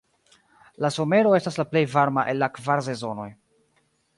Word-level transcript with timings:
La 0.85 0.89
somero 0.95 1.35
estas 1.39 1.59
la 1.61 1.65
plej 1.73 1.83
varma 1.93 2.25
el 2.33 2.43
la 2.45 2.51
kvar 2.57 2.83
sezonoj. 2.89 3.29